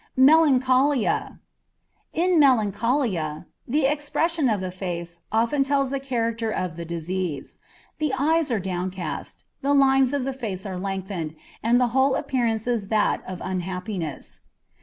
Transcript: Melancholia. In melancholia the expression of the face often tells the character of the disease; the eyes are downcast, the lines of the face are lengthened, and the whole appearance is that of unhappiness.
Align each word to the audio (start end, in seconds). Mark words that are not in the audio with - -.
Melancholia. 0.17 1.37
In 2.11 2.39
melancholia 2.39 3.45
the 3.67 3.85
expression 3.85 4.49
of 4.49 4.59
the 4.59 4.71
face 4.71 5.19
often 5.31 5.61
tells 5.61 5.91
the 5.91 5.99
character 5.99 6.49
of 6.49 6.75
the 6.75 6.85
disease; 6.85 7.59
the 7.99 8.11
eyes 8.17 8.49
are 8.49 8.59
downcast, 8.59 9.45
the 9.61 9.75
lines 9.75 10.11
of 10.15 10.23
the 10.23 10.33
face 10.33 10.65
are 10.65 10.79
lengthened, 10.79 11.35
and 11.61 11.79
the 11.79 11.89
whole 11.93 12.15
appearance 12.15 12.65
is 12.65 12.87
that 12.87 13.21
of 13.27 13.41
unhappiness. 13.45 14.41